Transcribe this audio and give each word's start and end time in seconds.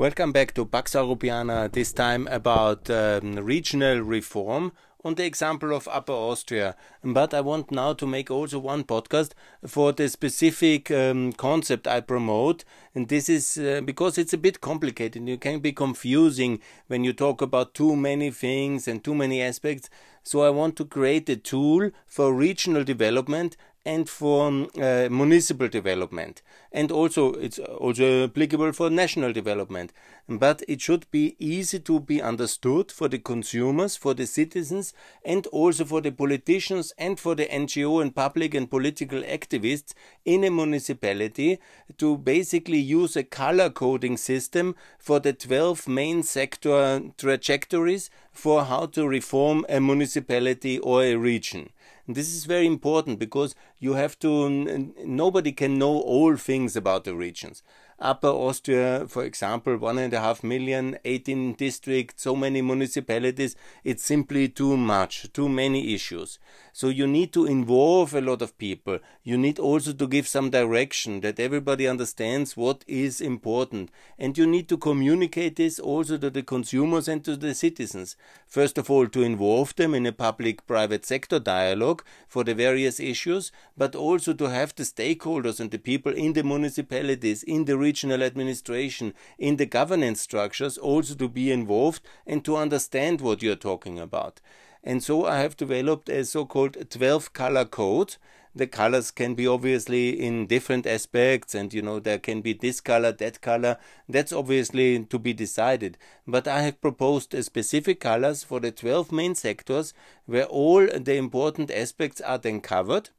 Welcome 0.00 0.32
back 0.32 0.54
to 0.54 0.64
Pax 0.64 0.94
Europiana, 0.94 1.70
this 1.70 1.92
time 1.92 2.26
about 2.28 2.88
um, 2.88 3.34
regional 3.34 4.00
reform 4.00 4.72
on 5.04 5.16
the 5.16 5.26
example 5.26 5.74
of 5.74 5.86
Upper 5.88 6.14
Austria. 6.14 6.74
But 7.04 7.34
I 7.34 7.42
want 7.42 7.70
now 7.70 7.92
to 7.92 8.06
make 8.06 8.30
also 8.30 8.58
one 8.60 8.84
podcast 8.84 9.32
for 9.66 9.92
the 9.92 10.08
specific 10.08 10.90
um, 10.90 11.34
concept 11.34 11.86
I 11.86 12.00
promote. 12.00 12.64
And 12.94 13.08
this 13.08 13.28
is 13.28 13.58
uh, 13.58 13.82
because 13.84 14.16
it's 14.16 14.32
a 14.32 14.38
bit 14.38 14.62
complicated. 14.62 15.28
You 15.28 15.36
can 15.36 15.58
be 15.58 15.70
confusing 15.70 16.60
when 16.86 17.04
you 17.04 17.12
talk 17.12 17.42
about 17.42 17.74
too 17.74 17.94
many 17.94 18.30
things 18.30 18.88
and 18.88 19.04
too 19.04 19.14
many 19.14 19.42
aspects. 19.42 19.90
So 20.22 20.40
I 20.40 20.48
want 20.48 20.76
to 20.76 20.86
create 20.86 21.28
a 21.28 21.36
tool 21.36 21.90
for 22.06 22.32
regional 22.32 22.84
development 22.84 23.54
and 23.84 24.08
for 24.08 24.48
um, 24.48 24.68
uh, 24.80 25.08
municipal 25.10 25.68
development. 25.68 26.42
And 26.72 26.92
also 26.92 27.32
it's 27.34 27.58
also 27.58 28.24
applicable 28.24 28.72
for 28.72 28.90
national 28.90 29.32
development. 29.32 29.92
But 30.28 30.62
it 30.68 30.80
should 30.80 31.10
be 31.10 31.34
easy 31.38 31.80
to 31.80 31.98
be 31.98 32.22
understood 32.22 32.92
for 32.92 33.08
the 33.08 33.18
consumers 33.18 33.96
for 33.96 34.14
the 34.14 34.26
citizens 34.26 34.92
and 35.24 35.46
also 35.48 35.84
for 35.84 36.00
the 36.00 36.12
politicians 36.12 36.92
and 36.98 37.18
for 37.18 37.34
the 37.34 37.46
NGO 37.46 38.00
and 38.00 38.14
public 38.14 38.54
and 38.54 38.70
political 38.70 39.22
activists 39.22 39.94
in 40.24 40.44
a 40.44 40.50
municipality 40.50 41.58
to 41.98 42.18
basically 42.18 42.78
use 42.78 43.16
a 43.16 43.24
color 43.24 43.70
coding 43.70 44.16
system 44.16 44.76
for 44.98 45.18
the 45.18 45.32
12 45.32 45.88
main 45.88 46.22
sector 46.22 47.00
trajectories 47.16 48.10
for 48.30 48.64
how 48.66 48.86
to 48.86 49.08
reform 49.08 49.64
a 49.68 49.80
municipality 49.80 50.78
or 50.78 51.02
a 51.02 51.16
region 51.16 51.70
this 52.14 52.34
is 52.34 52.44
very 52.44 52.66
important 52.66 53.18
because 53.18 53.54
you 53.78 53.94
have 53.94 54.18
to, 54.20 54.92
nobody 55.04 55.52
can 55.52 55.78
know 55.78 56.00
all 56.00 56.36
things 56.36 56.76
about 56.76 57.04
the 57.04 57.14
regions. 57.14 57.62
Upper 58.00 58.28
Austria, 58.28 59.06
for 59.08 59.24
example, 59.24 59.76
one 59.76 59.98
and 59.98 60.14
a 60.14 60.20
half 60.20 60.42
million, 60.42 60.96
18 61.04 61.52
districts, 61.52 62.22
so 62.22 62.34
many 62.34 62.62
municipalities, 62.62 63.56
it's 63.84 64.02
simply 64.02 64.48
too 64.48 64.78
much, 64.78 65.30
too 65.34 65.50
many 65.50 65.92
issues. 65.92 66.38
So 66.72 66.88
you 66.88 67.06
need 67.06 67.32
to 67.34 67.44
involve 67.44 68.14
a 68.14 68.22
lot 68.22 68.40
of 68.40 68.56
people. 68.56 69.00
You 69.22 69.36
need 69.36 69.58
also 69.58 69.92
to 69.92 70.06
give 70.06 70.26
some 70.26 70.48
direction 70.48 71.20
that 71.20 71.38
everybody 71.38 71.86
understands 71.86 72.56
what 72.56 72.84
is 72.86 73.20
important. 73.20 73.90
And 74.18 74.38
you 74.38 74.46
need 74.46 74.68
to 74.70 74.78
communicate 74.78 75.56
this 75.56 75.78
also 75.78 76.16
to 76.16 76.30
the 76.30 76.42
consumers 76.42 77.06
and 77.06 77.22
to 77.24 77.36
the 77.36 77.54
citizens. 77.54 78.16
First 78.46 78.78
of 78.78 78.90
all, 78.90 79.08
to 79.08 79.22
involve 79.22 79.76
them 79.76 79.94
in 79.94 80.06
a 80.06 80.12
public 80.12 80.66
private 80.66 81.04
sector 81.04 81.38
dialogue 81.38 82.02
for 82.28 82.44
the 82.44 82.54
various 82.54 82.98
issues, 82.98 83.52
but 83.76 83.94
also 83.94 84.32
to 84.32 84.48
have 84.48 84.74
the 84.74 84.84
stakeholders 84.84 85.60
and 85.60 85.70
the 85.70 85.78
people 85.78 86.14
in 86.14 86.32
the 86.32 86.42
municipalities, 86.42 87.42
in 87.42 87.66
the 87.66 87.76
regional 87.90 88.22
administration, 88.22 89.12
in 89.36 89.56
the 89.56 89.66
governance 89.66 90.20
structures 90.20 90.78
also 90.78 91.14
to 91.16 91.28
be 91.28 91.50
involved 91.50 92.02
and 92.24 92.44
to 92.44 92.56
understand 92.56 93.20
what 93.20 93.42
you're 93.42 93.56
talking 93.70 93.98
about. 93.98 94.40
And 94.84 95.02
so 95.02 95.26
I 95.26 95.38
have 95.38 95.56
developed 95.56 96.08
a 96.08 96.24
so 96.24 96.46
called 96.46 96.76
12 96.88 97.32
color 97.32 97.64
code. 97.64 98.16
The 98.54 98.68
colors 98.68 99.10
can 99.10 99.34
be 99.34 99.46
obviously 99.46 100.08
in 100.10 100.46
different 100.46 100.86
aspects, 100.86 101.54
and 101.54 101.74
you 101.74 101.82
know, 101.82 101.98
there 102.00 102.18
can 102.18 102.40
be 102.42 102.52
this 102.52 102.80
color, 102.80 103.12
that 103.12 103.40
color. 103.40 103.76
That's 104.08 104.32
obviously 104.32 105.04
to 105.04 105.18
be 105.18 105.32
decided. 105.32 105.98
But 106.26 106.46
I 106.46 106.62
have 106.62 106.80
proposed 106.80 107.34
specific 107.44 108.00
colors 108.00 108.44
for 108.44 108.60
the 108.60 108.70
12 108.70 109.10
main 109.12 109.34
sectors 109.34 109.94
where 110.26 110.46
all 110.46 110.86
the 110.86 111.16
important 111.16 111.70
aspects 111.70 112.20
are 112.20 112.38
then 112.38 112.60
covered 112.60 113.10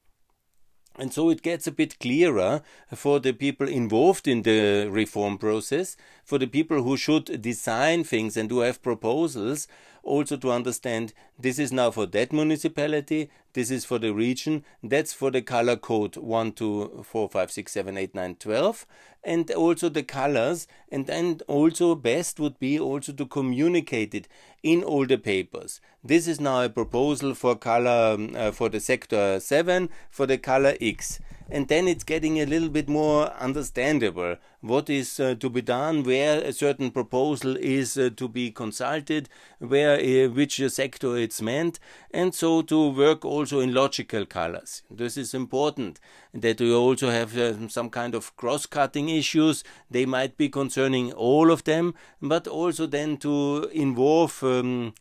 and 1.02 1.12
so 1.12 1.32
it 1.32 1.42
gets 1.42 1.66
a 1.66 1.72
bit 1.72 1.98
clearer 1.98 2.62
for 2.94 3.20
the 3.20 3.34
people 3.34 3.68
involved 3.68 4.28
in 4.28 4.44
the 4.44 4.88
reform 4.88 5.40
process, 5.40 5.98
for 6.24 6.38
the 6.38 6.46
people 6.46 6.84
who 6.84 6.96
should 6.96 7.42
design 7.42 8.04
things 8.04 8.38
and 8.38 8.52
who 8.52 8.60
have 8.60 8.84
proposals, 8.84 9.68
also 10.04 10.38
to 10.38 10.52
understand 10.52 11.14
this 11.40 11.60
is 11.60 11.72
now 11.72 11.92
for 11.92 12.06
that 12.08 12.34
municipality, 12.34 13.30
this 13.54 13.70
is 13.70 13.86
for 13.86 14.00
the 14.00 14.14
region, 14.14 14.64
that's 14.84 15.14
for 15.14 15.32
the 15.32 15.42
color 15.42 15.76
code 15.76 16.18
1, 16.18 16.54
2, 16.54 17.04
4, 17.06 17.30
5, 17.30 17.52
6, 17.52 17.72
7, 17.72 17.98
8, 17.98 18.16
9, 18.16 18.36
12, 18.36 18.86
and 19.24 19.52
also 19.52 19.90
the 19.90 20.04
colors, 20.04 20.68
and 20.92 21.06
then 21.08 21.40
also 21.48 21.96
best 21.96 22.40
would 22.40 22.60
be 22.60 22.80
also 22.80 23.12
to 23.14 23.26
communicate 23.26 24.14
it 24.14 24.28
in 24.64 24.84
all 24.84 25.06
the 25.06 25.18
papers. 25.18 25.82
This 26.04 26.28
is 26.28 26.40
now 26.40 26.64
a 26.64 26.70
proposal 26.70 27.36
for 27.36 27.56
color 27.56 28.18
uh, 28.36 28.52
for 28.52 28.70
the 28.70 28.80
sector 28.80 29.40
7 29.40 29.90
for 30.10 30.26
the 30.26 30.38
color 30.38 30.76
X 30.82 31.20
and 31.52 31.68
then 31.68 31.88
it's 31.88 32.06
getting 32.06 32.40
a 32.40 32.46
little 32.46 32.70
bit 32.70 32.88
more 32.88 33.30
understandable 33.34 34.38
what 34.62 34.90
is 34.90 35.20
uh, 35.20 35.36
to 35.40 35.50
be 35.50 35.62
done, 35.62 36.04
where 36.04 36.42
a 36.42 36.54
certain 36.54 36.92
proposal 36.92 37.58
is 37.58 37.98
uh, 37.98 38.10
to 38.16 38.30
be 38.30 38.52
consulted, 38.52 39.28
where 39.60 40.00
uh, 40.00 40.30
which 40.30 40.62
sector 40.70 41.18
it's 41.18 41.42
meant, 41.42 41.80
and 42.12 42.34
so 42.34 42.62
to 42.62 42.90
work 42.90 43.26
also 43.26 43.60
in 43.60 43.74
logical 43.74 44.26
colors. 44.26 44.84
This 44.90 45.18
is 45.18 45.34
important 45.34 46.00
that 46.34 46.62
we 46.62 46.74
also 46.74 47.10
have 47.10 47.38
uh, 47.38 47.68
some 47.68 47.90
kind 47.90 48.16
of 48.16 48.36
cross-cutting 48.38 49.10
issues. 49.10 49.64
They 49.90 50.06
might 50.06 50.38
be 50.38 50.48
concerning 50.48 51.12
all 51.12 51.52
of 51.52 51.66
them, 51.66 51.96
but 52.22 52.48
also 52.48 52.86
then 52.86 53.18
to 53.18 53.70
involve. 53.74 54.42
Um, 54.44 54.94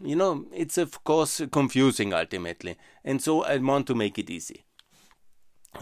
you 0.00 0.14
know, 0.14 0.46
it's 0.54 0.78
of 0.78 1.02
course 1.02 1.42
confusing 1.50 2.14
ultimately, 2.14 2.76
and 3.04 3.20
so 3.20 3.42
I 3.42 3.56
want 3.56 3.88
to 3.88 3.96
make 3.96 4.16
it 4.16 4.30
easy. 4.30 4.64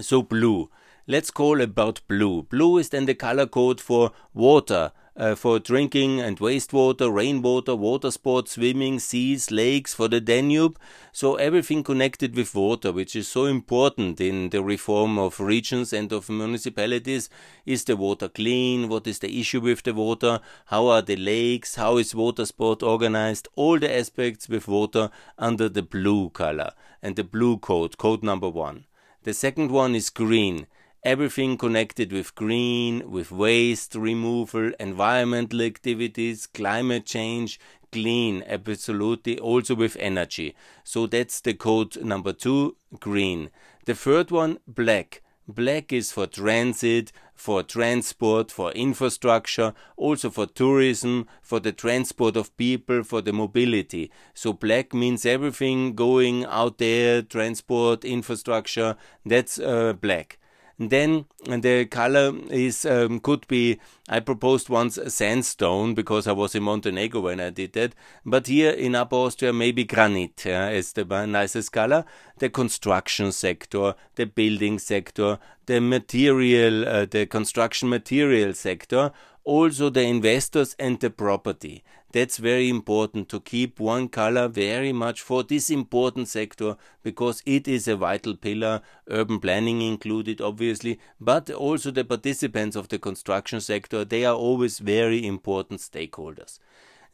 So 0.01 0.23
blue. 0.23 0.71
Let's 1.09 1.31
call 1.31 1.61
about 1.61 2.01
blue. 2.09 2.43
Blue 2.43 2.79
is 2.79 2.89
then 2.89 3.07
the 3.07 3.15
color 3.15 3.47
code 3.47 3.81
for 3.81 4.11
water, 4.35 4.91
uh, 5.17 5.37
for 5.37 5.61
drinking 5.61 6.21
and 6.21 6.39
wastewater, 6.39 7.15
rainwater, 7.15 7.77
water 7.77 8.11
sports, 8.11 8.53
swimming, 8.53 8.99
seas, 8.99 9.53
lakes, 9.53 9.95
for 9.95 10.09
the 10.09 10.21
Danube. 10.21 10.79
So 11.13 11.37
everything 11.37 11.85
connected 11.85 12.35
with 12.35 12.55
water, 12.55 12.91
which 12.91 13.15
is 13.15 13.29
so 13.29 13.45
important 13.47 14.21
in 14.21 14.51
the 14.51 14.65
reform 14.65 15.17
of 15.17 15.39
regions 15.39 15.93
and 15.93 16.13
of 16.13 16.29
municipalities. 16.29 17.31
Is 17.65 17.85
the 17.85 17.97
water 17.97 18.29
clean? 18.29 18.89
What 18.89 19.07
is 19.07 19.21
the 19.21 19.41
issue 19.41 19.61
with 19.61 19.85
the 19.85 19.95
water? 19.95 20.41
How 20.67 20.89
are 20.89 21.03
the 21.03 21.17
lakes? 21.17 21.77
How 21.77 21.99
is 21.99 22.17
water 22.17 22.45
sport 22.45 22.83
organized? 22.83 23.47
All 23.55 23.79
the 23.79 23.97
aspects 23.97 24.49
with 24.49 24.67
water 24.67 25.11
under 25.39 25.69
the 25.69 25.83
blue 25.83 26.31
color 26.31 26.73
and 27.01 27.15
the 27.15 27.25
blue 27.25 27.59
code, 27.59 27.97
code 27.97 28.25
number 28.25 28.49
one. 28.49 28.85
The 29.27 29.35
second 29.35 29.73
one 29.73 29.97
is 29.97 30.09
green. 30.09 30.69
Everything 31.03 31.59
connected 31.59 32.13
with 32.13 32.37
green, 32.37 33.11
with 33.11 33.33
waste 33.33 33.97
removal, 33.97 34.71
environmental 34.79 35.63
activities, 35.63 36.47
climate 36.47 37.07
change, 37.07 37.59
clean, 37.91 38.45
absolutely, 38.47 39.37
also 39.41 39.75
with 39.75 39.97
energy. 39.99 40.55
So 40.85 41.09
that's 41.09 41.41
the 41.41 41.55
code 41.55 42.01
number 42.05 42.33
two, 42.33 42.77
green. 43.01 43.51
The 43.85 43.97
third 43.97 44.31
one, 44.31 44.61
black. 44.69 45.23
Black 45.49 45.93
is 45.93 46.13
for 46.13 46.29
transit, 46.29 47.11
for 47.37 47.63
transport, 47.63 48.51
for 48.51 48.73
infrastructure, 48.73 49.75
also 49.97 50.31
for 50.31 50.47
tourism, 50.47 51.29
for 51.43 51.61
the 51.61 51.73
transport 51.73 52.37
of 52.37 52.57
people, 52.57 53.05
for 53.05 53.21
the 53.21 53.33
mobility. 53.33 54.11
So 54.35 54.53
black 54.53 54.93
means 54.93 55.25
everything 55.25 55.95
going 55.95 56.45
out 56.47 56.79
there, 56.79 57.23
transport, 57.23 58.05
infrastructure, 58.05 58.97
that's 59.25 59.59
uh, 59.59 59.93
black. 59.93 60.39
Then 60.79 61.25
the 61.47 61.87
color 61.87 62.35
is 62.51 62.85
um, 62.85 63.21
could 63.21 63.47
be. 63.49 63.79
I 64.09 64.21
proposed 64.21 64.69
once 64.69 64.99
sandstone 65.09 65.95
because 65.95 66.27
I 66.27 66.33
was 66.33 66.55
in 66.55 66.65
Montenegro 66.65 67.23
when 67.23 67.41
I 67.41 67.51
did 67.51 67.73
that. 67.73 67.95
But 68.25 68.47
here 68.47 68.71
in 68.71 68.95
Upper 68.95 69.17
Austria, 69.17 69.53
maybe 69.53 69.85
granite 69.85 70.45
yeah, 70.45 70.69
is 70.69 70.93
the 70.93 71.05
nicest 71.27 71.73
color. 71.73 72.05
The 72.39 72.51
construction 72.51 73.33
sector, 73.33 73.95
the 74.17 74.27
building 74.27 74.79
sector, 74.79 75.39
the 75.65 75.81
material, 75.81 76.87
uh, 76.87 77.07
the 77.07 77.25
construction 77.25 77.89
material 77.89 78.53
sector, 78.53 79.13
also 79.45 79.89
the 79.89 80.03
investors 80.03 80.77
and 80.79 81.01
the 81.01 81.09
property. 81.09 81.83
That's 82.13 82.39
very 82.39 82.69
important 82.69 83.29
to 83.31 83.41
keep 83.41 83.81
one 83.81 84.09
color 84.09 84.49
very 84.49 84.93
much 84.93 85.21
for 85.21 85.43
this 85.43 85.71
important 85.71 86.29
sector 86.29 86.77
because 87.03 87.43
it 87.45 87.69
is 87.69 87.89
a 87.89 87.97
vital 87.97 88.37
pillar, 88.37 88.81
urban 89.09 89.41
planning 89.41 89.83
included, 89.83 90.41
obviously, 90.41 90.99
but 91.21 91.51
also 91.51 91.91
the 91.91 92.05
participants 92.05 92.77
of 92.77 92.89
the 92.89 92.99
construction 92.99 93.61
sector, 93.61 94.05
they 94.05 94.25
are 94.25 94.37
always 94.37 94.79
very 94.79 95.27
important 95.27 95.81
stakeholders. 95.81 96.59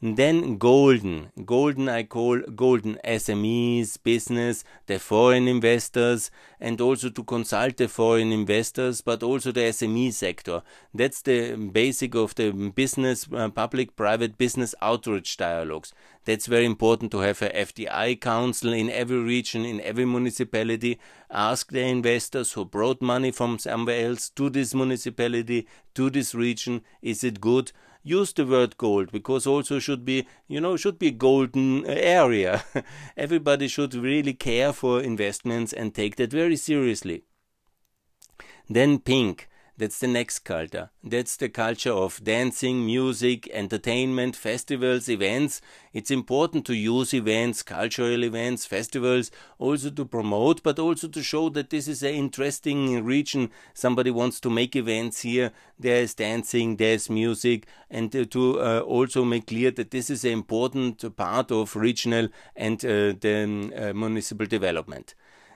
Then 0.05 0.57
golden. 0.57 1.31
Golden 1.45 1.87
I 1.87 2.03
call 2.03 2.41
golden 2.41 2.99
SMEs, 3.05 3.97
business, 4.03 4.65
the 4.85 4.99
foreign 4.99 5.47
investors, 5.47 6.29
and 6.59 6.81
also 6.81 7.09
to 7.09 7.23
consult 7.23 7.77
the 7.77 7.87
foreign 7.87 8.33
investors, 8.33 8.99
but 8.99 9.23
also 9.23 9.53
the 9.53 9.61
SME 9.61 10.11
sector. 10.11 10.61
That's 10.93 11.21
the 11.21 11.55
basic 11.55 12.15
of 12.15 12.35
the 12.35 12.51
business, 12.51 13.29
uh, 13.31 13.47
public 13.47 13.95
private 13.95 14.37
business 14.37 14.75
outreach 14.81 15.37
dialogues. 15.37 15.93
That's 16.25 16.47
very 16.47 16.65
important 16.65 17.09
to 17.13 17.19
have 17.19 17.41
a 17.41 17.49
FDI 17.51 18.19
council 18.19 18.73
in 18.73 18.89
every 18.89 19.19
region, 19.19 19.63
in 19.63 19.79
every 19.79 20.05
municipality. 20.05 20.99
Ask 21.31 21.71
the 21.71 21.79
investors 21.79 22.51
who 22.51 22.65
brought 22.65 23.01
money 23.01 23.31
from 23.31 23.57
somewhere 23.57 24.05
else 24.05 24.27
to 24.31 24.49
this 24.49 24.75
municipality, 24.75 25.65
to 25.95 26.09
this 26.09 26.35
region, 26.35 26.81
is 27.01 27.23
it 27.23 27.39
good? 27.39 27.71
Use 28.03 28.33
the 28.33 28.45
word 28.45 28.77
gold 28.77 29.11
because 29.11 29.47
also 29.47 29.79
should 29.79 30.05
be, 30.05 30.27
you 30.47 30.61
know, 30.61 30.75
should 30.75 30.99
be 30.99 31.11
golden 31.11 31.85
uh, 31.85 31.89
area. 31.89 32.63
Everybody 33.17 33.67
should 33.67 33.95
really 33.95 34.33
care 34.33 34.73
for 34.73 35.01
investments 35.01 35.73
and 35.73 35.95
take 35.95 36.17
that 36.17 36.31
very 36.31 36.57
seriously. 36.57 37.23
Then 38.69 38.99
pink. 38.99 39.49
That's 39.75 39.97
the 39.97 40.07
next 40.07 40.39
culture. 40.39 40.91
That's 41.03 41.35
the 41.35 41.49
culture 41.49 41.91
of 41.91 42.23
dancing, 42.23 42.85
music, 42.85 43.49
entertainment, 43.51 44.35
festivals, 44.35 45.09
events. 45.09 45.61
It's 45.93 46.11
important 46.11 46.67
to 46.67 46.75
use 46.75 47.11
events, 47.11 47.63
cultural 47.63 48.23
events, 48.23 48.67
festivals, 48.67 49.31
also 49.57 49.89
to 49.89 50.05
promote, 50.05 50.61
but 50.61 50.77
also 50.77 51.07
to 51.07 51.23
show 51.23 51.49
that 51.49 51.71
this 51.71 51.87
is 51.87 52.03
an 52.03 52.13
interesting 52.13 53.03
region. 53.03 53.49
Somebody 53.73 54.11
wants 54.11 54.39
to 54.41 54.51
make 54.51 54.75
events 54.75 55.21
here. 55.21 55.51
There 55.79 56.03
is 56.03 56.13
dancing, 56.13 56.75
there 56.75 56.93
is 56.93 57.09
music, 57.09 57.65
and 57.89 58.11
to 58.11 58.59
uh, 58.61 58.81
also 58.81 59.25
make 59.25 59.47
clear 59.47 59.71
that 59.71 59.89
this 59.89 60.11
is 60.11 60.23
an 60.23 60.33
important 60.33 61.15
part 61.17 61.51
of 61.51 61.75
regional 61.75 62.27
and 62.55 62.83
uh, 62.85 63.13
the 63.19 63.71
uh, 63.75 63.93
municipal 63.93 64.45
development. 64.45 65.15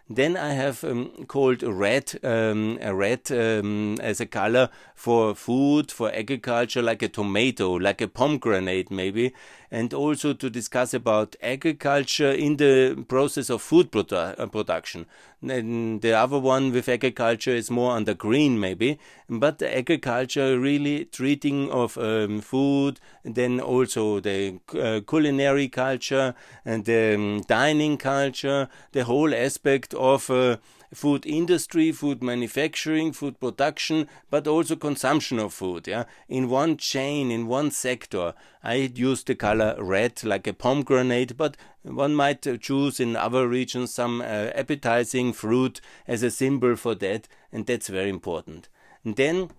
Then 0.09 0.37
I 0.37 0.53
have 0.53 0.85
um, 0.85 1.25
called 1.27 1.63
red, 1.63 2.13
um, 2.23 2.77
red 2.77 3.29
um, 3.29 3.97
as 3.99 4.21
a 4.21 4.25
color 4.25 4.69
for 4.95 5.35
food, 5.35 5.91
for 5.91 6.09
agriculture, 6.13 6.81
like 6.81 7.01
a 7.01 7.09
tomato, 7.09 7.73
like 7.73 7.99
a 7.99 8.07
pomegranate 8.07 8.89
maybe, 8.89 9.33
and 9.69 9.93
also 9.93 10.33
to 10.33 10.49
discuss 10.49 10.93
about 10.93 11.35
agriculture 11.41 12.31
in 12.31 12.55
the 12.55 13.03
process 13.09 13.49
of 13.49 13.61
food 13.61 13.91
produ- 13.91 14.39
uh, 14.39 14.45
production. 14.45 15.07
And 15.41 16.01
the 16.01 16.13
other 16.13 16.39
one 16.39 16.71
with 16.71 16.89
agriculture 16.89 17.51
is 17.51 17.69
more 17.69 17.91
under 17.91 18.15
green 18.15 18.59
maybe, 18.59 18.97
but 19.29 19.59
the 19.59 19.77
agriculture 19.77 20.59
really 20.59 21.05
treating 21.05 21.69
of 21.69 21.95
um, 21.97 22.41
food, 22.41 22.99
then 23.23 23.59
also 23.59 24.19
the 24.19 24.59
uh, 24.73 25.01
culinary 25.07 25.67
culture 25.67 26.33
and 26.65 26.85
the 26.85 27.13
um, 27.15 27.41
dining 27.47 27.97
culture, 27.97 28.67
the 28.93 29.03
whole 29.03 29.33
aspect 29.33 29.93
of 29.93 30.29
uh, 30.31 30.57
food 30.93 31.25
industry, 31.25 31.91
food 31.91 32.23
manufacturing, 32.23 33.11
food 33.11 33.39
production, 33.39 34.07
but 34.29 34.47
also 34.47 34.75
consumption 34.75 35.39
of 35.39 35.53
food. 35.53 35.87
Yeah, 35.87 36.05
in 36.27 36.49
one 36.49 36.77
chain, 36.77 37.31
in 37.31 37.47
one 37.47 37.71
sector. 37.71 38.33
I 38.63 38.91
use 38.93 39.23
the 39.23 39.35
color 39.35 39.75
red 39.79 40.23
like 40.23 40.47
a 40.47 40.53
pomegranate, 40.53 41.37
but 41.37 41.55
one 41.83 42.15
might 42.15 42.45
choose 42.61 42.99
in 42.99 43.15
other 43.15 43.47
regions 43.47 43.93
some 43.93 44.21
uh, 44.21 44.51
appetizing 44.55 45.33
fruit 45.33 45.79
as 46.07 46.23
a 46.23 46.31
symbol 46.31 46.75
for 46.75 46.95
that, 46.95 47.27
and 47.51 47.65
that's 47.65 47.87
very 47.87 48.09
important. 48.09 48.69
And 49.03 49.15
then 49.15 49.51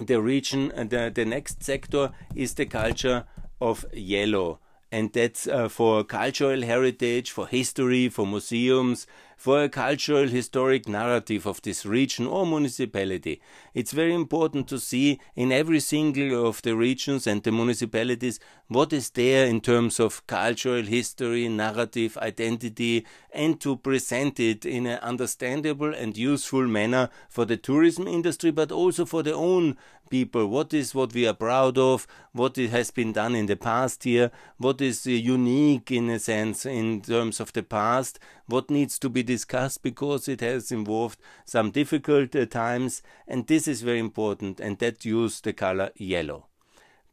the 0.00 0.20
region, 0.20 0.72
uh, 0.74 0.84
the, 0.84 1.12
the 1.14 1.24
next 1.24 1.62
sector 1.62 2.12
is 2.34 2.54
the 2.54 2.66
culture 2.66 3.24
of 3.60 3.84
yellow 3.92 4.58
and 4.92 5.10
that's 5.14 5.46
uh, 5.48 5.70
for 5.70 6.04
cultural 6.04 6.62
heritage, 6.62 7.30
for 7.30 7.46
history, 7.46 8.10
for 8.10 8.26
museums, 8.26 9.06
for 9.38 9.64
a 9.64 9.68
cultural 9.68 10.28
historic 10.28 10.86
narrative 10.86 11.46
of 11.46 11.60
this 11.62 11.84
region 11.84 12.26
or 12.26 12.46
municipality. 12.46 13.40
It's 13.74 13.90
very 13.90 14.14
important 14.14 14.68
to 14.68 14.78
see 14.78 15.18
in 15.34 15.50
every 15.50 15.80
single 15.80 16.46
of 16.46 16.60
the 16.60 16.76
regions 16.76 17.26
and 17.26 17.42
the 17.42 17.50
municipalities 17.50 18.38
what 18.68 18.92
is 18.92 19.10
there 19.10 19.46
in 19.46 19.62
terms 19.62 19.98
of 19.98 20.24
cultural 20.26 20.82
history, 20.82 21.48
narrative, 21.48 22.16
identity, 22.18 23.06
and 23.32 23.58
to 23.62 23.76
present 23.78 24.38
it 24.38 24.64
in 24.66 24.86
an 24.86 24.98
understandable 25.00 25.92
and 25.92 26.16
useful 26.16 26.68
manner 26.68 27.08
for 27.30 27.44
the 27.44 27.56
tourism 27.56 28.06
industry, 28.06 28.50
but 28.50 28.70
also 28.70 29.04
for 29.06 29.22
the 29.22 29.34
own 29.34 29.76
people. 30.12 30.46
What 30.46 30.74
is 30.74 30.94
what 30.94 31.14
we 31.14 31.26
are 31.26 31.32
proud 31.32 31.78
of? 31.78 32.06
What 32.32 32.56
has 32.56 32.90
been 32.90 33.12
done 33.12 33.34
in 33.34 33.46
the 33.46 33.56
past 33.56 34.04
year? 34.04 34.30
What 34.58 34.82
is 34.82 35.06
unique 35.06 35.90
in 35.90 36.10
a 36.10 36.18
sense 36.18 36.66
in 36.66 37.00
terms 37.00 37.40
of 37.40 37.54
the 37.54 37.62
past? 37.62 38.18
What 38.46 38.70
needs 38.70 38.98
to 38.98 39.08
be 39.08 39.22
discussed 39.22 39.82
because 39.82 40.28
it 40.28 40.42
has 40.42 40.70
involved 40.70 41.18
some 41.46 41.70
difficult 41.70 42.36
uh, 42.36 42.44
times, 42.44 43.02
and 43.26 43.46
this 43.46 43.66
is 43.66 43.80
very 43.80 44.00
important, 44.00 44.60
and 44.60 44.78
that 44.80 45.06
use 45.06 45.40
the 45.40 45.54
color 45.54 45.90
yellow. 45.96 46.51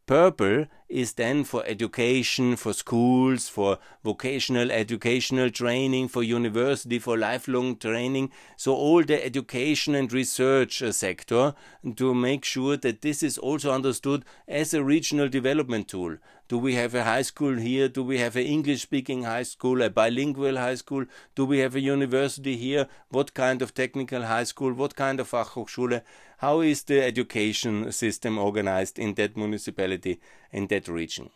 Purple 0.10 0.66
is 0.90 1.14
then 1.14 1.44
for 1.44 1.64
education, 1.68 2.56
for 2.56 2.74
schools, 2.74 3.48
for 3.48 3.78
vocational 4.04 4.72
educational 4.72 5.52
training, 5.52 6.08
for 6.08 6.24
university, 6.24 6.98
for 6.98 7.16
lifelong 7.16 7.76
training. 7.76 8.32
So 8.58 8.74
all 8.74 9.04
the 9.04 9.24
education 9.24 9.94
and 9.94 10.12
research 10.12 10.82
uh, 10.82 10.94
sector 10.94 11.54
to 11.96 12.16
make 12.16 12.44
sure 12.44 12.76
that 12.78 13.04
this 13.04 13.22
is 13.22 13.38
also 13.38 13.72
understood 13.72 14.26
as 14.48 14.74
a 14.74 14.84
regional 14.84 15.30
development 15.30 15.90
tool. 15.90 16.18
Do 16.50 16.58
we 16.58 16.74
have 16.74 16.96
a 16.96 17.04
high 17.04 17.22
school 17.22 17.58
here? 17.58 17.88
Do 17.88 18.04
we 18.04 18.18
have 18.18 18.36
an 18.36 18.44
English 18.44 18.82
speaking 18.82 19.22
high 19.22 19.44
school, 19.44 19.84
a 19.84 19.90
bilingual 19.92 20.58
high 20.58 20.74
school? 20.74 21.06
Do 21.36 21.46
we 21.46 21.60
have 21.60 21.76
a 21.76 21.80
university 21.80 22.58
here? 22.58 22.88
What 23.10 23.36
kind 23.36 23.62
of 23.62 23.76
technical 23.76 24.24
high 24.24 24.46
school? 24.46 24.74
What 24.74 24.96
kind 24.96 25.20
of 25.20 25.30
Fachhochschule? 25.30 26.02
How 26.40 26.62
is 26.62 26.82
the 26.82 27.04
education 27.04 27.92
system 27.92 28.40
organized 28.40 28.98
in 28.98 29.14
that 29.14 29.38
municipality, 29.38 30.20
in 30.52 30.66
that 30.68 30.88
region? 30.88 31.30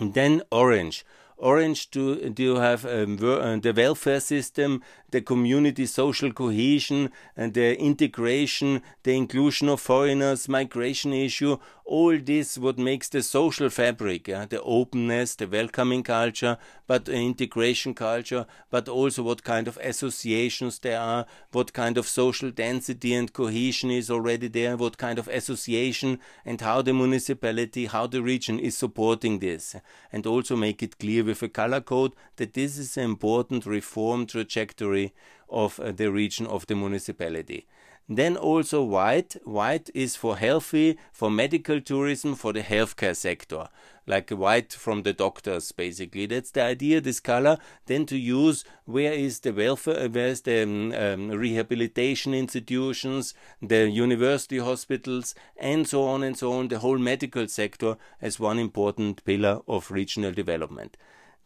And 0.00 0.12
then 0.14 0.42
orange. 0.50 1.04
Orange 1.40 1.90
do, 1.90 2.28
do 2.30 2.56
have 2.56 2.84
um, 2.84 3.16
the 3.16 3.72
welfare 3.74 4.20
system, 4.20 4.82
the 5.10 5.22
community 5.22 5.86
social 5.86 6.32
cohesion, 6.32 7.10
and 7.36 7.54
the 7.54 7.78
integration, 7.80 8.82
the 9.02 9.16
inclusion 9.16 9.68
of 9.68 9.80
foreigners, 9.80 10.48
migration 10.48 11.12
issue, 11.12 11.56
all 11.90 12.16
this 12.18 12.56
what 12.56 12.78
makes 12.78 13.08
the 13.08 13.20
social 13.20 13.68
fabric, 13.68 14.28
yeah? 14.28 14.46
the 14.46 14.62
openness, 14.62 15.34
the 15.34 15.48
welcoming 15.48 16.04
culture, 16.04 16.56
but 16.86 17.06
the 17.06 17.14
integration 17.14 17.94
culture, 17.94 18.46
but 18.70 18.88
also 18.88 19.24
what 19.24 19.42
kind 19.42 19.66
of 19.66 19.76
associations 19.78 20.78
there 20.78 21.00
are, 21.00 21.26
what 21.50 21.72
kind 21.72 21.98
of 21.98 22.06
social 22.06 22.52
density 22.52 23.12
and 23.12 23.32
cohesion 23.32 23.90
is 23.90 24.08
already 24.08 24.46
there, 24.46 24.76
what 24.76 24.98
kind 24.98 25.18
of 25.18 25.26
association, 25.26 26.20
and 26.44 26.60
how 26.60 26.80
the 26.80 26.92
municipality, 26.92 27.86
how 27.86 28.06
the 28.06 28.22
region 28.22 28.60
is 28.60 28.76
supporting 28.76 29.40
this, 29.40 29.74
and 30.12 30.26
also 30.28 30.54
make 30.54 30.84
it 30.84 30.98
clear 31.00 31.24
with 31.30 31.42
a 31.42 31.48
color 31.48 31.80
code 31.80 32.12
that 32.36 32.54
this 32.54 32.76
is 32.76 32.96
an 32.96 33.04
important 33.04 33.64
reform 33.64 34.26
trajectory 34.26 35.14
of 35.48 35.78
uh, 35.78 35.92
the 35.92 36.10
region 36.10 36.46
of 36.46 36.66
the 36.66 36.74
municipality. 36.74 37.66
Then 38.12 38.36
also 38.36 38.82
white. 38.82 39.36
White 39.44 39.88
is 39.94 40.16
for 40.16 40.36
healthy, 40.36 40.98
for 41.12 41.30
medical 41.30 41.80
tourism, 41.80 42.34
for 42.34 42.52
the 42.52 42.62
healthcare 42.62 43.14
sector. 43.14 43.68
Like 44.04 44.30
white 44.30 44.72
from 44.72 45.04
the 45.04 45.12
doctors, 45.12 45.70
basically. 45.70 46.26
That's 46.26 46.50
the 46.50 46.62
idea, 46.62 47.00
this 47.00 47.20
color. 47.20 47.58
Then 47.86 48.06
to 48.06 48.16
use 48.16 48.64
where 48.84 49.12
is 49.12 49.38
the 49.38 49.52
welfare, 49.52 50.08
where 50.08 50.26
is 50.26 50.40
the 50.40 50.64
um, 50.64 50.92
um, 50.92 51.30
rehabilitation 51.30 52.34
institutions, 52.34 53.32
the 53.62 53.88
university 53.88 54.58
hospitals, 54.58 55.36
and 55.56 55.86
so 55.86 56.02
on 56.02 56.24
and 56.24 56.36
so 56.36 56.52
on. 56.54 56.66
The 56.66 56.80
whole 56.80 56.98
medical 56.98 57.46
sector 57.46 57.96
as 58.20 58.40
one 58.40 58.58
important 58.58 59.24
pillar 59.24 59.60
of 59.68 59.92
regional 59.92 60.32
development. 60.32 60.96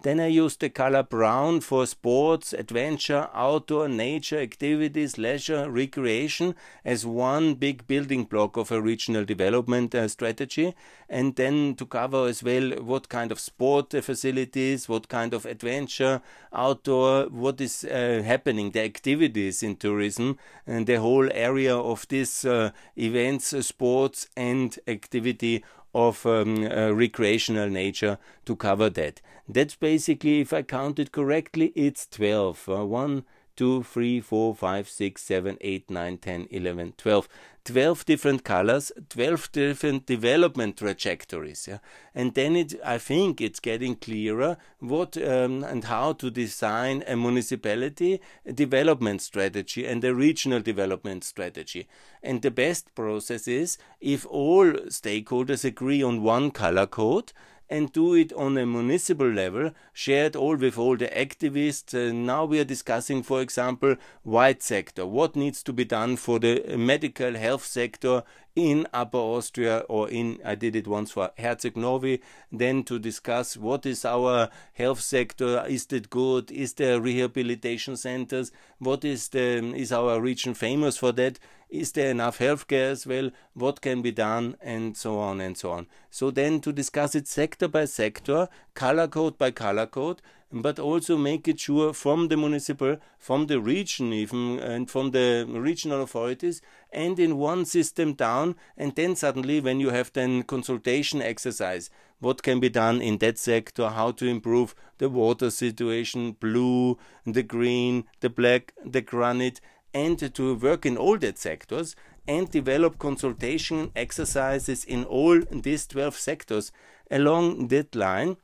Then 0.02 0.20
I 0.20 0.26
use 0.26 0.56
the 0.56 0.68
color 0.68 1.02
brown 1.02 1.62
for 1.62 1.86
sports, 1.86 2.52
adventure, 2.52 3.30
outdoor, 3.32 3.88
nature, 3.88 4.38
activities, 4.38 5.16
leisure, 5.16 5.70
recreation 5.70 6.54
as 6.84 7.06
one 7.06 7.54
big 7.54 7.86
building 7.86 8.24
block 8.24 8.58
of 8.58 8.70
a 8.70 8.82
regional 8.82 9.24
development 9.24 9.94
uh, 9.94 10.08
strategy. 10.08 10.74
And 11.08 11.36
then 11.36 11.74
to 11.76 11.86
cover 11.86 12.26
as 12.26 12.42
well 12.42 12.72
what 12.82 13.08
kind 13.08 13.32
of 13.32 13.40
sport 13.40 13.92
facilities, 13.92 14.90
what 14.90 15.08
kind 15.08 15.32
of 15.32 15.46
adventure, 15.46 16.20
outdoor, 16.52 17.24
what 17.30 17.60
is 17.62 17.84
uh, 17.84 18.22
happening, 18.24 18.72
the 18.72 18.82
activities 18.82 19.62
in 19.62 19.76
tourism, 19.76 20.38
and 20.66 20.86
the 20.86 21.00
whole 21.00 21.30
area 21.32 21.74
of 21.74 22.06
these 22.08 22.44
uh, 22.44 22.72
events, 22.96 23.54
sports, 23.66 24.28
and 24.36 24.78
activity 24.86 25.64
of 25.94 26.26
um, 26.26 26.64
uh, 26.64 26.90
recreational 26.90 27.68
nature 27.68 28.18
to 28.44 28.56
cover 28.56 28.90
that. 28.90 29.20
That's 29.48 29.76
basically, 29.76 30.40
if 30.40 30.52
I 30.52 30.62
counted 30.62 31.12
correctly, 31.12 31.72
it's 31.74 32.06
12. 32.06 32.68
Uh, 32.68 32.86
1, 32.86 33.24
2, 33.56 33.82
3, 33.82 34.20
4, 34.20 34.54
5, 34.54 34.88
6, 34.88 35.22
7, 35.22 35.58
8, 35.60 35.90
9, 35.90 36.18
10, 36.18 36.48
11, 36.50 36.94
12. 36.96 37.28
12 37.64 38.04
different 38.04 38.44
colors, 38.44 38.92
12 39.08 39.50
different 39.52 40.06
development 40.06 40.76
trajectories. 40.76 41.66
Yeah? 41.66 41.78
And 42.14 42.34
then 42.34 42.56
it, 42.56 42.74
I 42.84 42.98
think 42.98 43.40
it's 43.40 43.58
getting 43.58 43.96
clearer 43.96 44.58
what 44.80 45.16
um, 45.16 45.64
and 45.64 45.84
how 45.84 46.12
to 46.14 46.30
design 46.30 47.02
a 47.06 47.16
municipality 47.16 48.20
development 48.52 49.22
strategy 49.22 49.86
and 49.86 50.04
a 50.04 50.14
regional 50.14 50.60
development 50.60 51.24
strategy. 51.24 51.88
And 52.22 52.42
the 52.42 52.50
best 52.50 52.94
process 52.94 53.48
is 53.48 53.78
if 53.98 54.26
all 54.26 54.66
stakeholders 54.88 55.64
agree 55.64 56.02
on 56.02 56.22
one 56.22 56.50
color 56.50 56.86
code 56.86 57.32
and 57.70 57.92
do 57.92 58.14
it 58.14 58.32
on 58.34 58.58
a 58.58 58.66
municipal 58.66 59.28
level, 59.28 59.70
shared 59.92 60.36
all 60.36 60.56
with 60.56 60.78
all 60.78 60.96
the 60.96 61.08
activists. 61.08 61.94
Uh, 61.94 62.12
now 62.12 62.44
we 62.44 62.60
are 62.60 62.64
discussing, 62.64 63.22
for 63.22 63.40
example, 63.40 63.96
white 64.22 64.62
sector. 64.62 65.06
What 65.06 65.36
needs 65.36 65.62
to 65.64 65.72
be 65.72 65.84
done 65.84 66.16
for 66.16 66.38
the 66.38 66.76
medical 66.76 67.34
health 67.34 67.64
sector 67.64 68.22
in 68.56 68.86
Upper 68.92 69.18
Austria 69.18 69.78
or 69.88 70.08
in, 70.08 70.38
I 70.44 70.54
did 70.54 70.76
it 70.76 70.86
once 70.86 71.10
for 71.10 71.30
Herceg 71.38 71.76
Novi, 71.76 72.20
then 72.52 72.84
to 72.84 72.98
discuss 72.98 73.56
what 73.56 73.84
is 73.84 74.04
our 74.04 74.48
health 74.74 75.00
sector, 75.00 75.64
is 75.66 75.86
it 75.90 76.10
good, 76.10 76.50
is 76.50 76.74
there 76.74 77.00
rehabilitation 77.00 77.96
centers, 77.96 78.52
what 78.78 79.04
is 79.04 79.28
the, 79.28 79.74
is 79.74 79.92
our 79.92 80.20
region 80.20 80.54
famous 80.54 80.96
for 80.96 81.12
that, 81.12 81.38
is 81.68 81.90
there 81.92 82.10
enough 82.10 82.38
healthcare 82.38 82.92
as 82.92 83.06
well, 83.06 83.30
what 83.54 83.80
can 83.80 84.00
be 84.00 84.12
done, 84.12 84.56
and 84.60 84.96
so 84.96 85.18
on 85.18 85.40
and 85.40 85.58
so 85.58 85.72
on. 85.72 85.86
So 86.08 86.30
then 86.30 86.60
to 86.60 86.72
discuss 86.72 87.16
it 87.16 87.26
sector 87.26 87.66
by 87.66 87.86
sector, 87.86 88.48
color 88.74 89.08
code 89.08 89.38
by 89.38 89.50
color 89.50 89.86
code, 89.86 90.20
but 90.52 90.78
also 90.78 91.16
make 91.16 91.48
it 91.48 91.58
sure 91.58 91.92
from 91.92 92.28
the 92.28 92.36
municipal, 92.36 92.96
from 93.18 93.46
the 93.46 93.60
region 93.60 94.12
even, 94.12 94.58
and 94.60 94.90
from 94.90 95.10
the 95.10 95.46
regional 95.48 96.02
authorities, 96.02 96.62
and 96.92 97.18
in 97.18 97.36
one 97.36 97.64
system 97.64 98.14
down, 98.14 98.54
and 98.76 98.94
then 98.94 99.16
suddenly 99.16 99.60
when 99.60 99.80
you 99.80 99.90
have 99.90 100.12
then 100.12 100.42
consultation 100.42 101.20
exercise, 101.20 101.90
what 102.20 102.42
can 102.42 102.60
be 102.60 102.68
done 102.68 103.02
in 103.02 103.18
that 103.18 103.38
sector, 103.38 103.88
how 103.88 104.12
to 104.12 104.26
improve 104.26 104.74
the 104.98 105.08
water 105.08 105.50
situation, 105.50 106.32
blue, 106.32 106.96
the 107.26 107.42
green, 107.42 108.04
the 108.20 108.30
black, 108.30 108.72
the 108.84 109.00
granite, 109.00 109.60
and 109.92 110.34
to 110.34 110.54
work 110.54 110.86
in 110.86 110.96
all 110.96 111.18
that 111.18 111.38
sectors 111.38 111.94
and 112.26 112.50
develop 112.50 112.98
consultation 112.98 113.90
exercises 113.94 114.84
in 114.84 115.04
all 115.04 115.40
these 115.50 115.86
12 115.86 116.16
sectors 116.16 116.72
along 117.10 117.68
that 117.68 117.94
line 117.94 118.36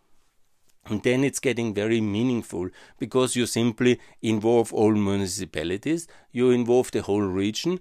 and 0.86 1.02
then 1.02 1.24
it's 1.24 1.38
getting 1.38 1.74
very 1.74 2.00
meaningful 2.00 2.68
because 2.98 3.36
you 3.36 3.46
simply 3.46 4.00
involve 4.22 4.72
all 4.72 4.92
municipalities, 4.92 6.08
you 6.32 6.50
involve 6.50 6.90
the 6.90 7.02
whole 7.02 7.22
region, 7.22 7.80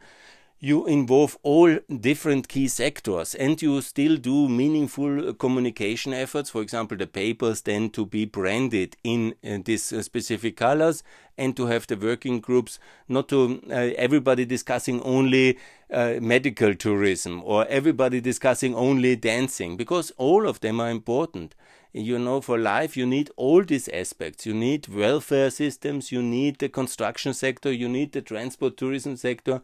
you 0.61 0.85
involve 0.87 1.37
all 1.41 1.79
different 2.01 2.49
key 2.49 2.67
sectors 2.67 3.33
and 3.33 3.61
you 3.61 3.81
still 3.81 4.17
do 4.17 4.49
meaningful 4.49 5.33
communication 5.35 6.13
efforts. 6.13 6.49
For 6.49 6.61
example, 6.61 6.97
the 6.97 7.07
papers 7.07 7.61
then 7.61 7.89
to 7.91 8.05
be 8.05 8.25
branded 8.25 8.97
in 9.03 9.35
uh, 9.43 9.59
these 9.63 9.93
uh, 9.93 10.03
specific 10.03 10.57
colors 10.57 11.01
and 11.37 11.55
to 11.55 11.67
have 11.67 11.87
the 11.87 11.95
working 11.95 12.41
groups, 12.41 12.77
not 13.07 13.29
to 13.29 13.61
uh, 13.69 13.73
everybody 13.95 14.43
discussing 14.43 15.01
only 15.03 15.57
uh, 15.93 16.15
medical 16.19 16.75
tourism 16.75 17.41
or 17.45 17.65
everybody 17.67 18.19
discussing 18.19 18.75
only 18.75 19.15
dancing 19.15 19.77
because 19.77 20.11
all 20.17 20.45
of 20.45 20.59
them 20.59 20.81
are 20.81 20.89
important 20.89 21.55
you 21.93 22.19
know, 22.19 22.39
for 22.41 22.57
life, 22.57 22.95
you 22.95 23.05
need 23.05 23.31
all 23.35 23.63
these 23.63 23.87
aspects. 23.89 24.45
You 24.45 24.53
need 24.53 24.87
welfare 24.87 25.49
systems, 25.49 26.11
you 26.11 26.21
need 26.21 26.59
the 26.59 26.69
construction 26.69 27.33
sector, 27.33 27.71
you 27.71 27.89
need 27.89 28.11
the 28.11 28.21
transport 28.21 28.77
tourism 28.77 29.17
sector, 29.17 29.61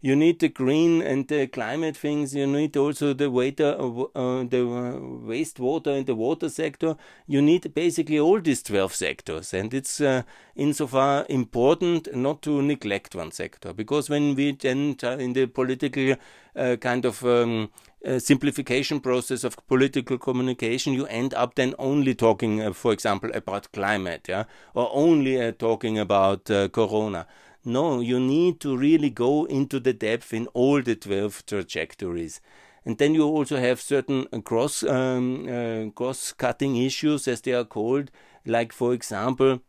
you 0.00 0.16
need 0.16 0.40
the 0.40 0.48
green 0.48 1.02
and 1.02 1.28
the 1.28 1.46
climate 1.46 1.96
things. 1.96 2.34
You 2.34 2.46
need 2.46 2.76
also 2.76 3.12
the 3.12 3.30
water, 3.30 3.76
uh, 3.78 4.02
uh 4.14 4.44
the 4.44 4.62
uh, 4.62 4.98
wastewater 5.30 5.96
and 5.96 6.06
the 6.06 6.14
water 6.14 6.48
sector. 6.48 6.96
You 7.26 7.42
need 7.42 7.74
basically 7.74 8.18
all 8.18 8.40
these 8.40 8.62
twelve 8.62 8.94
sectors, 8.94 9.54
and 9.54 9.72
it's 9.74 10.00
uh, 10.00 10.22
insofar 10.54 11.26
important 11.28 12.14
not 12.14 12.42
to 12.42 12.62
neglect 12.62 13.14
one 13.14 13.32
sector 13.32 13.72
because 13.72 14.08
when 14.08 14.34
we 14.34 14.52
then 14.52 14.96
in 15.18 15.32
the 15.32 15.46
political 15.46 16.16
uh, 16.56 16.76
kind 16.76 17.04
of 17.04 17.22
um, 17.24 17.70
uh, 18.06 18.18
simplification 18.18 18.98
process 18.98 19.44
of 19.44 19.56
political 19.66 20.16
communication, 20.16 20.94
you 20.94 21.06
end 21.06 21.34
up 21.34 21.54
then 21.54 21.74
only 21.78 22.14
talking, 22.14 22.62
uh, 22.62 22.72
for 22.72 22.92
example, 22.94 23.30
about 23.34 23.70
climate, 23.72 24.26
yeah, 24.26 24.44
or 24.72 24.88
only 24.94 25.38
uh, 25.38 25.52
talking 25.52 25.98
about 25.98 26.46
corona. 26.72 27.26
No, 27.66 28.00
you 28.00 28.18
need 28.20 28.60
to 28.60 28.76
really 28.76 29.10
go 29.10 29.44
into 29.44 29.78
the 29.80 29.92
depth 29.92 30.32
in 30.32 30.46
all 30.54 30.80
the 30.80 30.94
12 30.94 31.44
trajectories. 31.46 32.40
And 32.84 32.96
then 32.96 33.12
you 33.12 33.24
also 33.24 33.56
have 33.58 33.80
certain 33.80 34.26
cross 34.42 34.84
um, 34.84 35.48
uh, 35.48 35.90
cross 35.90 36.32
cutting 36.32 36.76
issues, 36.76 37.26
as 37.26 37.40
they 37.40 37.52
are 37.52 37.64
called, 37.64 38.12
like 38.46 38.72
for 38.72 38.94
example, 38.94 39.60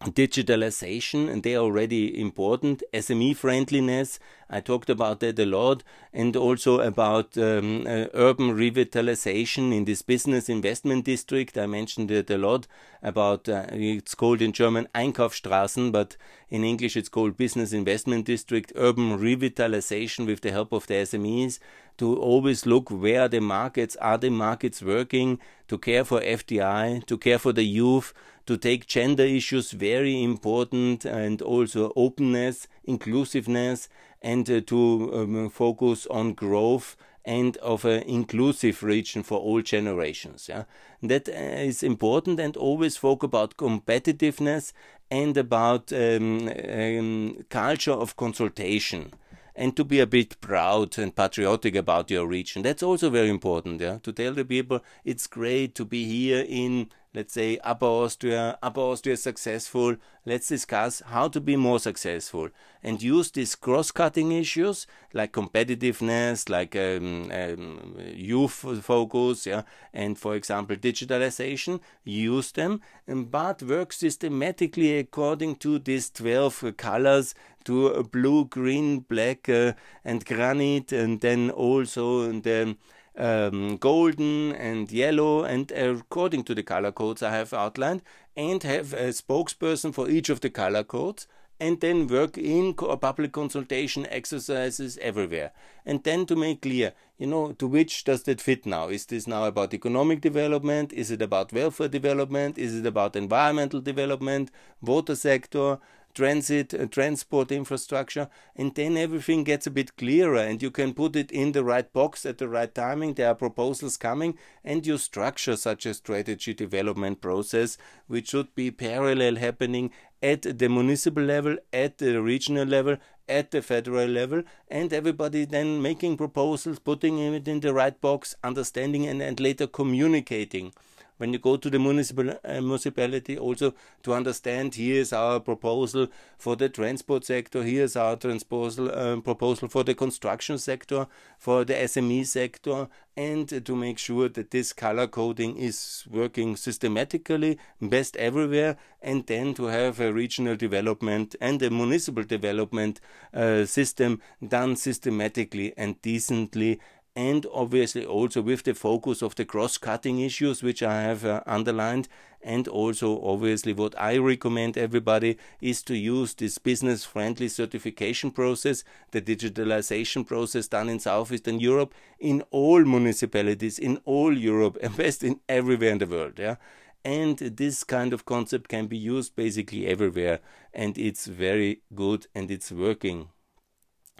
digitalization, 0.00 1.28
and 1.28 1.42
they 1.42 1.54
are 1.54 1.62
already 1.62 2.18
important. 2.18 2.82
SME 2.94 3.36
friendliness, 3.36 4.18
I 4.48 4.60
talked 4.60 4.88
about 4.88 5.20
that 5.20 5.38
a 5.38 5.44
lot, 5.44 5.82
and 6.12 6.34
also 6.36 6.80
about 6.80 7.36
um, 7.36 7.86
uh, 7.86 8.06
urban 8.14 8.56
revitalization 8.56 9.76
in 9.76 9.84
this 9.84 10.02
business 10.02 10.48
investment 10.48 11.04
district. 11.04 11.58
I 11.58 11.66
mentioned 11.66 12.10
it 12.10 12.30
a 12.30 12.38
lot 12.38 12.66
about 13.02 13.48
uh, 13.48 13.66
it's 13.70 14.14
called 14.14 14.40
in 14.40 14.52
German 14.52 14.88
Einkaufsstraßen, 14.94 15.92
but 15.92 16.16
in 16.48 16.64
English 16.64 16.96
it's 16.96 17.10
called 17.10 17.36
business 17.36 17.72
investment 17.72 18.24
district, 18.24 18.72
urban 18.76 19.18
revitalization 19.18 20.26
with 20.26 20.40
the 20.40 20.50
help 20.50 20.72
of 20.72 20.86
the 20.86 20.94
SMEs 20.94 21.58
to 22.00 22.16
always 22.16 22.66
look 22.66 22.90
where 22.90 23.28
the 23.28 23.40
markets 23.40 23.94
are 23.96 24.18
the 24.18 24.30
markets 24.30 24.82
working, 24.82 25.38
to 25.68 25.78
care 25.78 26.04
for 26.04 26.20
FDI, 26.20 27.06
to 27.06 27.16
care 27.16 27.38
for 27.38 27.52
the 27.52 27.64
youth 27.64 28.12
to 28.50 28.56
take 28.56 28.86
gender 28.86 29.22
issues 29.22 29.70
very 29.70 30.24
important 30.24 31.04
and 31.04 31.40
also 31.40 31.92
openness, 31.94 32.66
inclusiveness, 32.82 33.88
and 34.22 34.50
uh, 34.50 34.60
to 34.62 35.10
um, 35.14 35.50
focus 35.50 36.06
on 36.08 36.32
growth 36.32 36.96
and 37.24 37.56
of 37.58 37.84
an 37.84 38.02
inclusive 38.02 38.82
region 38.82 39.22
for 39.22 39.38
all 39.38 39.62
generations. 39.62 40.48
Yeah? 40.48 40.64
That 41.00 41.28
uh, 41.28 41.32
is 41.32 41.84
important 41.84 42.40
and 42.40 42.56
always 42.56 42.96
focus 42.96 43.26
about 43.26 43.56
competitiveness 43.56 44.72
and 45.12 45.36
about 45.36 45.92
um, 45.92 46.48
um, 46.48 47.44
culture 47.50 47.92
of 47.92 48.16
consultation 48.16 49.12
and 49.60 49.76
to 49.76 49.84
be 49.84 50.00
a 50.00 50.06
bit 50.06 50.40
proud 50.40 50.98
and 50.98 51.14
patriotic 51.14 51.74
about 51.76 52.10
your 52.10 52.26
region. 52.26 52.62
That's 52.62 52.82
also 52.82 53.10
very 53.10 53.28
important, 53.28 53.82
yeah. 53.82 53.98
To 54.02 54.10
tell 54.10 54.32
the 54.32 54.44
people 54.44 54.82
it's 55.04 55.26
great 55.26 55.74
to 55.74 55.84
be 55.84 56.04
here 56.06 56.46
in 56.48 56.88
let's 57.14 57.34
say 57.34 57.58
Upper 57.64 57.86
Austria, 57.86 58.58
Upper 58.62 58.80
Austria 58.80 59.14
is 59.14 59.22
successful. 59.22 59.96
Let's 60.24 60.48
discuss 60.48 61.02
how 61.04 61.28
to 61.28 61.40
be 61.40 61.56
more 61.56 61.80
successful 61.80 62.50
and 62.82 63.02
use 63.02 63.30
these 63.30 63.56
cross-cutting 63.56 64.32
issues 64.32 64.86
like 65.12 65.32
competitiveness, 65.32 66.48
like 66.48 66.76
um, 66.76 67.30
um, 67.32 67.96
youth 68.14 68.84
focus, 68.84 69.46
yeah, 69.46 69.62
and 69.92 70.18
for 70.18 70.36
example 70.36 70.76
digitalization. 70.76 71.80
Use 72.04 72.52
them, 72.52 72.80
um, 73.08 73.24
but 73.24 73.62
work 73.62 73.92
systematically 73.92 74.98
according 74.98 75.56
to 75.56 75.78
these 75.78 76.10
twelve 76.10 76.62
colors 76.76 77.34
to 77.64 78.02
blue, 78.04 78.44
green, 78.46 79.00
black, 79.00 79.48
uh, 79.48 79.72
and 80.04 80.24
granite, 80.24 80.92
and 80.92 81.20
then 81.20 81.50
also 81.50 82.30
the 82.32 82.76
um, 83.16 83.76
golden 83.76 84.52
and 84.52 84.90
yellow, 84.90 85.44
and 85.44 85.70
according 85.72 86.44
to 86.44 86.54
the 86.54 86.62
color 86.62 86.92
codes 86.92 87.22
I 87.22 87.32
have 87.32 87.52
outlined, 87.52 88.02
and 88.36 88.62
have 88.62 88.92
a 88.92 89.08
spokesperson 89.08 89.92
for 89.92 90.08
each 90.08 90.30
of 90.30 90.40
the 90.40 90.50
color 90.50 90.84
codes, 90.84 91.26
and 91.58 91.78
then 91.80 92.06
work 92.06 92.38
in 92.38 92.72
public 92.72 93.32
consultation 93.32 94.06
exercises 94.06 94.98
everywhere. 95.02 95.52
And 95.84 96.02
then 96.02 96.24
to 96.26 96.36
make 96.36 96.62
clear, 96.62 96.94
you 97.18 97.26
know, 97.26 97.52
to 97.52 97.66
which 97.66 98.04
does 98.04 98.22
that 98.22 98.40
fit 98.40 98.64
now? 98.64 98.88
Is 98.88 99.04
this 99.04 99.26
now 99.26 99.44
about 99.44 99.74
economic 99.74 100.22
development? 100.22 100.90
Is 100.94 101.10
it 101.10 101.20
about 101.20 101.52
welfare 101.52 101.88
development? 101.88 102.56
Is 102.56 102.74
it 102.74 102.86
about 102.86 103.14
environmental 103.14 103.82
development, 103.82 104.50
water 104.80 105.14
sector? 105.14 105.78
Transit, 106.14 106.74
uh, 106.74 106.86
transport 106.86 107.52
infrastructure, 107.52 108.28
and 108.56 108.74
then 108.74 108.96
everything 108.96 109.44
gets 109.44 109.66
a 109.66 109.70
bit 109.70 109.96
clearer 109.96 110.36
and 110.36 110.62
you 110.62 110.70
can 110.70 110.94
put 110.94 111.16
it 111.16 111.30
in 111.30 111.52
the 111.52 111.64
right 111.64 111.92
box 111.92 112.26
at 112.26 112.38
the 112.38 112.48
right 112.48 112.74
timing. 112.74 113.14
There 113.14 113.28
are 113.28 113.34
proposals 113.34 113.96
coming, 113.96 114.36
and 114.64 114.86
you 114.86 114.98
structure 114.98 115.56
such 115.56 115.86
a 115.86 115.94
strategy 115.94 116.54
development 116.54 117.20
process, 117.20 117.78
which 118.06 118.30
should 118.30 118.54
be 118.54 118.70
parallel 118.70 119.36
happening 119.36 119.90
at 120.22 120.42
the 120.42 120.68
municipal 120.68 121.22
level, 121.22 121.56
at 121.72 121.98
the 121.98 122.20
regional 122.20 122.66
level, 122.66 122.96
at 123.28 123.52
the 123.52 123.62
federal 123.62 124.08
level, 124.08 124.42
and 124.68 124.92
everybody 124.92 125.44
then 125.44 125.80
making 125.80 126.16
proposals, 126.16 126.78
putting 126.78 127.18
it 127.18 127.46
in 127.46 127.60
the 127.60 127.72
right 127.72 128.00
box, 128.00 128.34
understanding, 128.42 129.06
and, 129.06 129.22
and 129.22 129.40
later 129.40 129.66
communicating 129.66 130.72
when 131.20 131.34
you 131.34 131.38
go 131.38 131.56
to 131.58 131.68
the 131.68 131.78
municipal 131.78 132.30
uh, 132.30 132.60
municipality 132.62 133.36
also 133.36 133.74
to 134.02 134.14
understand 134.14 134.74
here 134.74 135.00
is 135.00 135.12
our 135.12 135.38
proposal 135.38 136.06
for 136.38 136.56
the 136.56 136.68
transport 136.68 137.26
sector 137.26 137.62
here 137.62 137.84
is 137.84 137.94
our 137.94 138.16
proposal 138.16 138.90
um, 138.98 139.20
proposal 139.20 139.68
for 139.68 139.84
the 139.84 139.94
construction 139.94 140.56
sector 140.56 141.06
for 141.38 141.62
the 141.66 141.74
SME 141.74 142.26
sector 142.26 142.88
and 143.16 143.64
to 143.66 143.76
make 143.76 143.98
sure 143.98 144.30
that 144.30 144.50
this 144.50 144.72
color 144.72 145.06
coding 145.06 145.56
is 145.56 146.06
working 146.10 146.56
systematically 146.56 147.58
best 147.82 148.16
everywhere 148.16 148.78
and 149.02 149.26
then 149.26 149.52
to 149.52 149.64
have 149.64 150.00
a 150.00 150.10
regional 150.12 150.56
development 150.56 151.36
and 151.38 151.62
a 151.62 151.68
municipal 151.68 152.22
development 152.22 152.98
uh, 153.34 153.66
system 153.66 154.22
done 154.46 154.74
systematically 154.74 155.74
and 155.76 156.00
decently 156.00 156.80
and 157.16 157.44
obviously 157.52 158.04
also 158.04 158.40
with 158.40 158.62
the 158.62 158.74
focus 158.74 159.20
of 159.20 159.34
the 159.34 159.44
cross-cutting 159.44 160.20
issues 160.20 160.62
which 160.62 160.82
I 160.82 161.02
have 161.02 161.24
uh, 161.24 161.42
underlined 161.46 162.08
and 162.40 162.68
also 162.68 163.20
obviously 163.22 163.72
what 163.72 163.98
I 164.00 164.16
recommend 164.16 164.78
everybody 164.78 165.36
is 165.60 165.82
to 165.84 165.96
use 165.96 166.34
this 166.34 166.58
business 166.58 167.04
friendly 167.04 167.48
certification 167.48 168.30
process 168.30 168.84
the 169.10 169.20
digitalization 169.20 170.26
process 170.26 170.68
done 170.68 170.88
in 170.88 171.00
southeastern 171.00 171.58
Europe 171.58 171.94
in 172.18 172.42
all 172.50 172.84
municipalities 172.84 173.78
in 173.78 174.00
all 174.04 174.36
Europe 174.36 174.78
and 174.80 174.96
best 174.96 175.24
in 175.24 175.40
everywhere 175.48 175.90
in 175.90 175.98
the 175.98 176.06
world 176.06 176.38
yeah? 176.38 176.56
And 177.02 177.38
this 177.38 177.82
kind 177.82 178.12
of 178.12 178.26
concept 178.26 178.68
can 178.68 178.86
be 178.86 178.96
used 178.96 179.34
basically 179.34 179.86
everywhere 179.86 180.40
and 180.72 180.96
it's 180.96 181.26
very 181.26 181.80
good 181.94 182.26
and 182.34 182.50
it's 182.50 182.70
working 182.70 183.30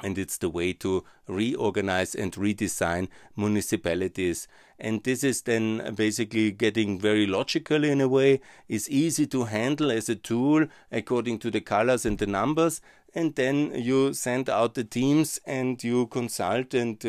and 0.02 0.18
it's 0.18 0.38
the 0.38 0.48
way 0.48 0.72
to 0.74 1.04
reorganize 1.26 2.14
and 2.14 2.32
redesign 2.32 3.08
municipalities. 3.36 4.48
And 4.78 5.02
this 5.04 5.22
is 5.22 5.42
then 5.42 5.94
basically 5.94 6.52
getting 6.52 6.98
very 6.98 7.26
logical 7.26 7.84
in 7.84 8.00
a 8.00 8.08
way. 8.08 8.40
Is 8.68 8.88
easy 8.88 9.26
to 9.26 9.44
handle 9.44 9.90
as 9.90 10.08
a 10.08 10.14
tool 10.14 10.66
according 10.90 11.38
to 11.40 11.50
the 11.50 11.60
colors 11.60 12.06
and 12.06 12.18
the 12.18 12.26
numbers 12.26 12.80
and 13.14 13.34
then 13.34 13.72
you 13.74 14.12
send 14.14 14.48
out 14.48 14.74
the 14.74 14.84
teams 14.84 15.40
and 15.44 15.82
you 15.82 16.06
consult 16.06 16.74
and 16.74 17.04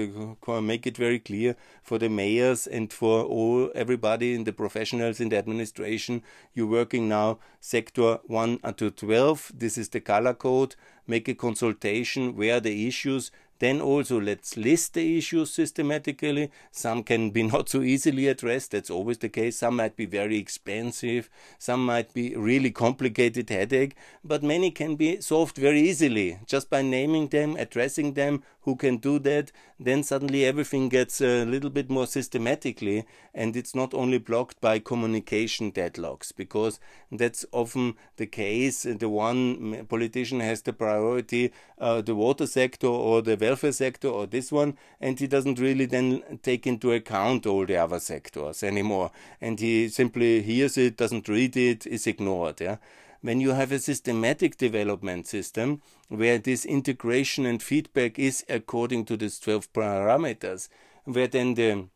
uh, 0.48 0.62
make 0.62 0.88
it 0.88 0.98
very 0.98 1.20
clear 1.20 1.55
for 1.84 1.98
the 1.98 2.10
mayors 2.10 2.65
and 2.67 2.91
for 2.91 3.24
all 3.24 3.72
everybody 3.75 4.34
in 4.34 4.43
the 4.43 4.53
professionals 4.53 5.20
in 5.20 5.29
the 5.29 5.38
administration. 5.38 6.24
You're 6.53 6.67
working 6.67 7.08
now 7.08 7.39
sector 7.60 8.20
1 8.25 8.60
to 8.77 8.91
12 8.91 9.51
this 9.53 9.77
is 9.77 9.89
the 9.89 10.01
color 10.01 10.34
code. 10.34 10.75
Make 11.08 11.27
a 11.27 11.36
consultation 11.36 12.36
where 12.36 12.58
are 12.58 12.60
the 12.60 12.88
issues 12.88 13.31
then 13.61 13.79
also 13.79 14.19
let's 14.19 14.57
list 14.57 14.95
the 14.95 15.19
issues 15.19 15.51
systematically. 15.51 16.49
Some 16.71 17.03
can 17.03 17.29
be 17.29 17.43
not 17.53 17.69
so 17.69 17.83
easily 17.83 18.27
addressed, 18.27 18.71
that's 18.71 18.89
always 18.89 19.19
the 19.19 19.29
case. 19.29 19.59
Some 19.59 19.75
might 19.75 19.95
be 19.95 20.07
very 20.07 20.37
expensive, 20.37 21.29
some 21.59 21.85
might 21.85 22.11
be 22.11 22.35
really 22.35 22.71
complicated 22.71 23.51
headache, 23.51 23.95
but 24.23 24.41
many 24.41 24.71
can 24.71 24.95
be 24.95 25.21
solved 25.21 25.57
very 25.57 25.81
easily 25.81 26.39
just 26.47 26.71
by 26.71 26.81
naming 26.81 27.27
them, 27.27 27.55
addressing 27.55 28.13
them, 28.15 28.41
who 28.63 28.75
can 28.75 28.97
do 28.97 29.19
that, 29.19 29.51
then 29.79 30.03
suddenly 30.03 30.45
everything 30.45 30.89
gets 30.89 31.19
a 31.21 31.45
little 31.45 31.69
bit 31.69 31.89
more 31.89 32.05
systematically 32.05 33.05
and 33.33 33.55
it's 33.55 33.73
not 33.73 33.93
only 33.93 34.17
blocked 34.17 34.61
by 34.61 34.77
communication 34.77 35.71
deadlocks 35.71 36.31
because 36.35 36.79
that's 37.11 37.45
often 37.51 37.95
the 38.17 38.27
case. 38.27 38.83
The 38.83 39.09
one 39.09 39.85
politician 39.87 40.39
has 40.41 40.61
the 40.61 40.73
priority, 40.73 41.51
uh, 41.79 42.01
the 42.01 42.15
water 42.15 42.45
sector 42.45 42.87
or 42.87 43.21
the 43.21 43.35
welfare 43.35 43.71
sector 43.71 44.07
or 44.07 44.27
this 44.27 44.51
one, 44.51 44.77
and 44.99 45.19
he 45.19 45.27
doesn't 45.27 45.59
really 45.59 45.85
then 45.85 46.39
take 46.43 46.67
into 46.67 46.91
account 46.91 47.45
all 47.45 47.65
the 47.65 47.77
other 47.77 47.99
sectors 47.99 48.61
anymore. 48.61 49.11
And 49.39 49.59
he 49.59 49.89
simply 49.89 50.43
hears 50.43 50.77
it, 50.77 50.97
doesn't 50.97 51.27
read 51.27 51.57
it, 51.57 51.87
is 51.87 52.05
ignored. 52.05 52.61
Yeah 52.61 52.77
when 53.21 53.39
you 53.39 53.51
have 53.51 53.71
a 53.71 53.79
systematic 53.79 54.57
development 54.57 55.27
system 55.27 55.81
where 56.09 56.37
this 56.37 56.65
integration 56.65 57.45
and 57.45 57.61
feedback 57.61 58.17
is 58.17 58.43
according 58.49 59.05
to 59.05 59.17
these 59.17 59.39
12 59.39 59.71
parameters, 59.73 60.69
where 61.05 61.27
then 61.27 61.53
the 61.53 61.87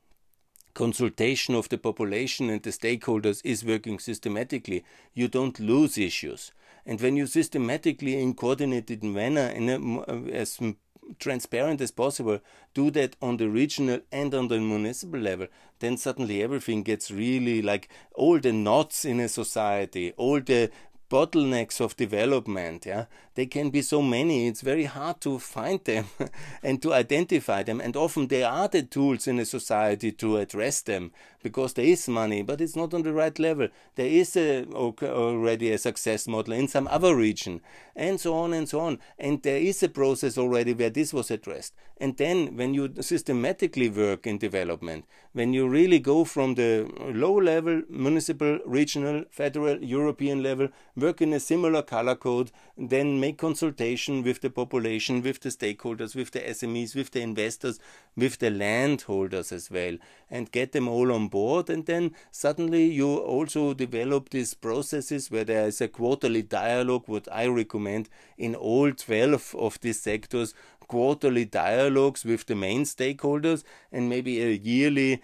consultation 0.74 1.55
of 1.55 1.70
the 1.70 1.77
population 1.77 2.50
and 2.50 2.62
the 2.63 2.70
stakeholders 2.70 3.41
is 3.44 3.65
working 3.65 3.98
systematically, 3.98 4.84
you 5.13 5.27
don't 5.27 5.60
lose 5.60 5.98
issues. 5.98 6.51
And 6.86 7.01
when 7.01 7.15
you 7.15 7.25
systematically 7.25 8.22
in 8.22 8.36
coordinated 8.36 9.03
manner, 9.03 9.48
in 9.48 9.70
a, 9.70 10.01
uh, 10.01 10.27
as 10.32 10.60
transparent 11.20 11.82
as 11.82 11.91
possible, 11.91 12.39
do 12.74 12.91
that 12.91 13.15
on 13.22 13.38
the 13.38 13.50
regional 13.50 14.01
and 14.12 14.34
on 14.36 14.48
the 14.50 14.60
municipal 14.60 15.20
level, 15.20 15.48
then 15.79 15.98
suddenly 15.98 16.44
everything 16.44 16.84
gets 16.84 17.10
really 17.10 17.62
like 17.62 17.89
all 18.13 18.39
the 18.39 18.51
knots 18.51 19.05
in 19.05 19.20
a 19.20 19.27
society, 19.27 20.13
all 20.17 20.39
the 20.39 20.70
bottlenecks 21.10 21.80
of 21.82 21.96
development 21.96 22.86
yeah 22.86 23.06
they 23.36 23.46
can 23.46 23.70
be 23.70 23.82
so 23.82 24.01
many. 24.01 24.48
It's 24.48 24.62
very 24.62 24.86
hard 24.86 25.22
to 25.22 25.39
find 25.39 25.84
them 25.84 26.06
and 26.63 26.82
to 26.82 26.94
identify 26.94 27.63
them. 27.63 27.82
And 27.82 27.96
often 27.96 28.27
there 28.27 28.50
are 28.50 28.68
the 28.68 28.84
tools 28.84 29.27
in 29.27 29.39
a 29.39 29.46
society 29.46 30.12
to 30.13 30.38
address 30.38 30.82
them 30.82 31.12
because 31.44 31.74
there 31.74 31.86
is 31.86 32.08
money 32.08 32.42
but 32.42 32.60
it's 32.60 32.75
not 32.75 32.94
on 32.94 33.04
the 33.04 33.13
right 33.13 33.38
level. 33.38 33.68
There 33.95 34.08
is 34.08 34.36
a, 34.36 34.65
already 34.65 35.71
a 35.71 35.78
success 35.78 36.28
model 36.28 36.54
in 36.54 36.67
some 36.67 36.88
other 36.88 37.15
region 37.15 37.62
and 37.95 38.19
so 38.19 38.36
on 38.36 38.54
and 38.54 38.67
so 38.67 38.80
on. 38.80 39.00
And 39.19 39.43
there 39.43 39.60
is 39.60 39.84
a 39.84 39.89
process 39.89 40.38
already 40.38 40.74
where 40.74 40.89
this 40.89 41.13
was 41.13 41.30
addressed. 41.30 41.74
And 41.98 42.17
then 42.17 42.56
when 42.58 42.74
you 42.74 42.93
systematically 43.02 43.89
work 43.89 44.26
in 44.26 44.38
development 44.38 45.06
when 45.34 45.52
you 45.52 45.67
really 45.67 46.00
go 46.00 46.24
from 46.24 46.56
the 46.56 46.89
low 47.13 47.34
level 47.34 47.82
municipal 47.89 48.58
regional 48.65 49.26
federal 49.30 49.84
european 49.84 50.41
level 50.41 50.69
work 50.95 51.21
in 51.21 51.34
a 51.34 51.39
similar 51.39 51.82
color 51.82 52.15
code, 52.15 52.52
then 52.78 53.19
make 53.26 53.38
consultation 53.40 54.22
with 54.22 54.42
the 54.42 54.50
population, 54.52 55.24
with 55.24 55.40
the 55.40 55.50
stakeholders, 55.50 56.16
with 56.16 56.30
the 56.32 56.42
SMEs, 56.42 56.96
with 56.96 57.10
the 57.12 57.22
investors, 57.22 57.80
with 58.16 58.38
the 58.38 58.52
landholders 58.52 59.52
as 59.52 59.72
well, 59.72 59.98
and 60.30 60.52
get 60.52 60.74
them 60.74 60.88
all 60.88 61.12
on 61.12 61.28
board. 61.28 61.70
And 61.70 61.88
then 61.88 62.12
suddenly 62.30 62.86
you 62.86 63.16
also 63.18 63.74
develop 63.74 64.30
these 64.30 64.54
processes 64.54 65.32
where 65.32 65.44
there 65.44 65.66
is 65.66 65.82
a 65.82 65.88
quarterly 65.88 66.44
dialogue, 66.44 67.06
what 67.08 67.28
I 67.32 67.48
recommend 67.48 68.10
in 68.38 68.54
all 68.54 68.92
12 68.92 69.56
of 69.58 69.80
these 69.80 70.00
sectors, 70.00 70.54
quarterly 70.88 71.46
dialogues 71.46 72.24
with 72.24 72.46
the 72.46 72.56
main 72.56 72.84
stakeholders, 72.84 73.64
and 73.92 74.08
maybe 74.08 74.40
a 74.44 74.52
yearly 74.52 75.24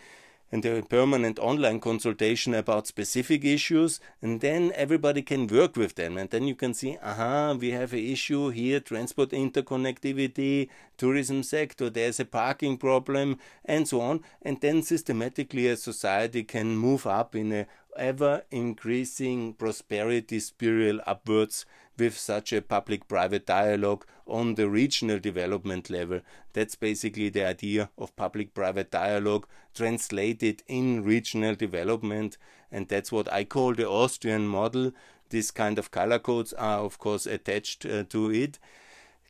and 0.51 0.65
a 0.65 0.81
permanent 0.81 1.39
online 1.39 1.79
consultation 1.79 2.53
about 2.53 2.87
specific 2.87 3.45
issues 3.45 3.99
and 4.21 4.41
then 4.41 4.71
everybody 4.75 5.21
can 5.21 5.47
work 5.47 5.75
with 5.75 5.95
them. 5.95 6.17
And 6.17 6.29
then 6.29 6.43
you 6.43 6.55
can 6.55 6.73
see 6.73 6.97
aha 7.01 7.53
we 7.53 7.71
have 7.71 7.93
an 7.93 7.99
issue 7.99 8.49
here 8.49 8.79
transport 8.79 9.29
interconnectivity 9.29 10.69
tourism 10.97 11.43
sector 11.43 11.89
there's 11.89 12.19
a 12.19 12.25
parking 12.25 12.77
problem 12.77 13.37
and 13.65 13.87
so 13.87 14.01
on. 14.01 14.21
And 14.41 14.59
then 14.61 14.83
systematically 14.83 15.67
a 15.67 15.77
society 15.77 16.43
can 16.43 16.75
move 16.75 17.07
up 17.07 17.35
in 17.35 17.51
a 17.51 17.67
ever 17.97 18.43
increasing 18.51 19.53
prosperity 19.53 20.39
spiral 20.39 20.99
upwards 21.05 21.65
with 21.97 22.17
such 22.17 22.51
a 22.51 22.61
public 22.61 23.07
private 23.07 23.45
dialogue 23.45 24.05
on 24.25 24.55
the 24.55 24.69
regional 24.69 25.19
development 25.19 25.89
level. 25.89 26.21
That's 26.53 26.75
basically 26.75 27.29
the 27.29 27.45
idea 27.45 27.89
of 27.97 28.15
public 28.15 28.53
private 28.53 28.91
dialogue 28.91 29.45
translated 29.73 30.63
in 30.67 31.03
regional 31.03 31.55
development, 31.55 32.37
and 32.71 32.87
that's 32.87 33.11
what 33.11 33.31
I 33.31 33.43
call 33.43 33.75
the 33.75 33.87
Austrian 33.87 34.47
model. 34.47 34.93
This 35.29 35.51
kind 35.51 35.77
of 35.77 35.91
color 35.91 36.19
codes 36.19 36.53
are, 36.53 36.79
of 36.79 36.97
course, 36.97 37.25
attached 37.25 37.85
uh, 37.85 38.03
to 38.05 38.31
it 38.31 38.59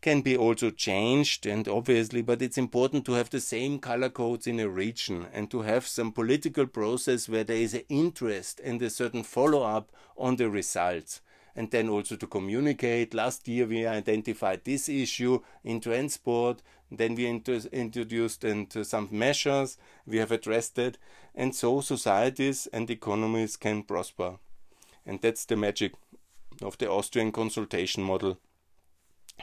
can 0.01 0.21
be 0.21 0.35
also 0.35 0.71
changed 0.71 1.45
and 1.45 1.67
obviously 1.67 2.21
but 2.21 2.41
it's 2.41 2.57
important 2.57 3.05
to 3.05 3.13
have 3.13 3.29
the 3.29 3.39
same 3.39 3.77
color 3.77 4.09
codes 4.09 4.47
in 4.47 4.59
a 4.59 4.67
region 4.67 5.27
and 5.31 5.51
to 5.51 5.61
have 5.61 5.85
some 5.85 6.11
political 6.11 6.65
process 6.65 7.29
where 7.29 7.43
there 7.43 7.57
is 7.57 7.73
an 7.73 7.83
interest 7.89 8.59
and 8.63 8.81
a 8.81 8.89
certain 8.89 9.23
follow 9.23 9.61
up 9.61 9.91
on 10.17 10.35
the 10.37 10.49
results 10.49 11.21
and 11.55 11.71
then 11.71 11.89
also 11.89 12.15
to 12.15 12.27
communicate. 12.27 13.13
Last 13.13 13.47
year 13.47 13.65
we 13.65 13.85
identified 13.85 14.63
this 14.63 14.87
issue 14.89 15.41
in 15.63 15.81
transport, 15.81 16.61
then 16.89 17.15
we 17.15 17.27
introduced 17.27 18.43
into 18.43 18.81
uh, 18.81 18.83
some 18.83 19.09
measures, 19.11 19.77
we 20.05 20.17
have 20.17 20.31
addressed 20.31 20.77
it, 20.77 20.97
and 21.35 21.55
so 21.55 21.81
societies 21.81 22.67
and 22.73 22.89
economies 22.89 23.57
can 23.57 23.83
prosper. 23.83 24.37
And 25.05 25.21
that's 25.21 25.45
the 25.45 25.55
magic 25.55 25.93
of 26.61 26.77
the 26.77 26.89
Austrian 26.89 27.31
consultation 27.31 28.03
model, 28.03 28.37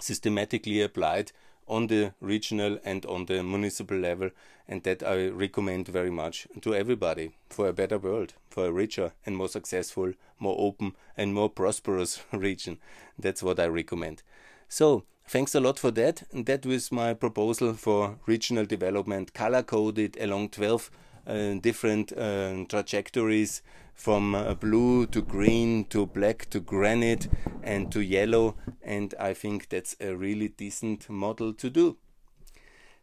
systematically 0.00 0.82
applied 0.82 1.32
on 1.66 1.86
the 1.86 2.12
regional 2.20 2.78
and 2.84 3.04
on 3.06 3.26
the 3.26 3.42
municipal 3.42 3.96
level, 3.96 4.30
and 4.66 4.82
that 4.82 5.02
I 5.02 5.28
recommend 5.28 5.88
very 5.88 6.10
much 6.10 6.46
to 6.62 6.74
everybody 6.74 7.32
for 7.50 7.68
a 7.68 7.72
better 7.72 7.98
world, 7.98 8.34
for 8.48 8.66
a 8.66 8.72
richer 8.72 9.12
and 9.26 9.36
more 9.36 9.48
successful, 9.48 10.12
more 10.38 10.56
open, 10.58 10.94
and 11.16 11.34
more 11.34 11.50
prosperous 11.50 12.22
region. 12.32 12.78
That's 13.18 13.42
what 13.42 13.60
I 13.60 13.66
recommend. 13.66 14.22
So, 14.68 15.04
thanks 15.26 15.54
a 15.54 15.60
lot 15.60 15.78
for 15.78 15.90
that. 15.92 16.22
And 16.32 16.46
that 16.46 16.64
was 16.64 16.90
my 16.90 17.14
proposal 17.14 17.74
for 17.74 18.18
regional 18.26 18.64
development, 18.64 19.34
color 19.34 19.62
coded 19.62 20.16
along 20.20 20.50
12 20.50 20.90
uh, 21.26 21.54
different 21.60 22.12
uh, 22.16 22.64
trajectories 22.68 23.62
from 23.98 24.34
uh, 24.34 24.54
blue 24.54 25.06
to 25.06 25.20
green 25.20 25.84
to 25.86 26.06
black 26.06 26.48
to 26.50 26.60
granite 26.60 27.28
and 27.64 27.90
to 27.90 28.00
yellow 28.00 28.54
and 28.80 29.12
I 29.18 29.34
think 29.34 29.68
that's 29.68 29.96
a 30.00 30.14
really 30.14 30.48
decent 30.48 31.10
model 31.10 31.52
to 31.54 31.68
do. 31.68 31.96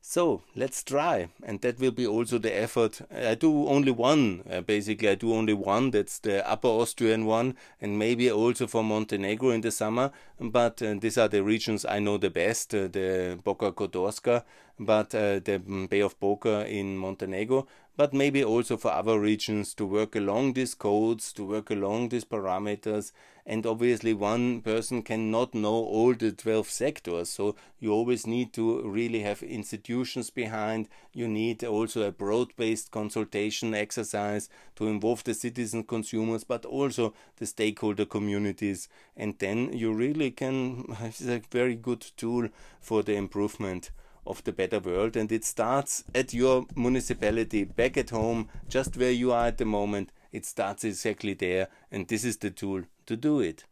So 0.08 0.43
let's 0.55 0.84
try, 0.84 1.29
and 1.41 1.60
that 1.62 1.79
will 1.79 1.89
be 1.89 2.05
also 2.05 2.38
the 2.38 2.55
effort. 2.55 3.01
I 3.12 3.34
do 3.34 3.67
only 3.67 3.91
one, 3.91 4.43
uh, 4.47 4.62
basically, 4.62 5.10
I 5.10 5.15
do 5.15 5.34
only 5.34 5.53
one, 5.53 5.89
that's 5.89 6.19
the 6.19 6.47
Upper 6.47 6.67
Austrian 6.67 7.25
one, 7.25 7.55
and 7.81 7.97
maybe 7.97 8.29
also 8.29 8.67
for 8.67 8.84
Montenegro 8.84 9.49
in 9.49 9.62
the 9.62 9.71
summer. 9.71 10.12
but 10.39 10.79
uh, 10.84 10.93
these 10.99 11.17
are 11.17 11.27
the 11.27 11.41
regions 11.41 11.86
I 11.86 11.97
know 11.97 12.17
the 12.17 12.29
best, 12.29 12.75
uh, 12.75 12.88
the 12.88 13.39
Boka 13.43 13.73
Kotorska, 13.73 14.43
but 14.80 15.16
uh, 15.16 15.40
the 15.40 15.60
Bay 15.90 16.02
of 16.02 16.20
Boka 16.20 16.68
in 16.68 16.98
Montenegro, 16.98 17.68
but 17.98 18.14
maybe 18.14 18.44
also 18.44 18.76
for 18.76 18.92
other 18.92 19.20
regions 19.20 19.74
to 19.76 19.86
work 19.86 20.16
along 20.16 20.54
these 20.54 20.74
codes, 20.74 21.32
to 21.34 21.46
work 21.46 21.70
along 21.70 22.10
these 22.10 22.26
parameters. 22.26 23.14
And 23.46 23.66
obviously, 23.66 24.14
one 24.14 24.62
person 24.62 25.04
cannot 25.04 25.54
know 25.54 25.76
all 25.76 26.14
the 26.14 26.32
12 26.32 26.68
sectors, 26.68 27.30
so 27.30 27.56
you 27.80 27.92
always 27.92 28.26
need 28.26 28.54
to 28.54 28.82
really 28.82 29.22
have 29.22 29.44
institutions 29.44 30.30
behind. 30.32 30.90
You 31.14 31.28
need 31.28 31.64
also 31.64 32.02
a 32.02 32.12
broad 32.12 32.56
based 32.58 32.92
consultation 32.92 33.76
exercise 33.76 34.50
to 34.78 34.88
involve 34.88 35.24
the 35.24 35.36
citizen 35.36 35.84
consumers, 35.84 36.44
but 36.44 36.66
also 36.66 37.14
the 37.38 37.46
stakeholder 37.46 38.06
communities. 38.06 38.90
And 39.16 39.38
then 39.38 39.72
you 39.72 39.94
really 39.94 40.32
can, 40.32 40.98
it's 41.02 41.22
a 41.22 41.42
very 41.52 41.76
good 41.76 42.02
tool 42.18 42.50
for 42.82 43.04
the 43.04 43.16
improvement 43.16 43.92
of 44.26 44.44
the 44.44 44.52
better 44.52 44.80
world 44.80 45.16
and 45.16 45.32
it 45.32 45.44
starts 45.44 46.04
at 46.14 46.34
your 46.34 46.66
municipality 46.76 47.64
back 47.64 47.98
at 47.98 48.10
home 48.10 48.50
just 48.68 48.98
where 48.98 49.12
you 49.12 49.32
are 49.32 49.48
at 49.48 49.58
the 49.58 49.66
moment. 49.66 50.12
It 50.32 50.46
starts 50.46 50.84
exactly 50.84 51.34
there 51.34 51.68
and 51.92 52.08
this 52.08 52.26
is 52.26 52.38
the 52.38 52.50
tool 52.50 52.84
to 53.06 53.16
do 53.16 53.40
it. 53.40 53.66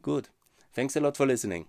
Good. 0.00 0.28
Thanks 0.72 0.96
a 0.96 1.00
lot 1.00 1.16
for 1.16 1.26
listening 1.26 1.66